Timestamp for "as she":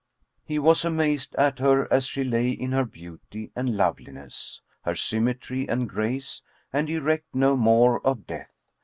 1.93-2.23